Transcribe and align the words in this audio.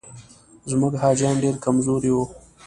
زموږ 0.69 0.93
حاجیان 1.03 1.35
ډېر 1.43 1.55
کمزوري 1.65 2.11
وو. 2.13 2.23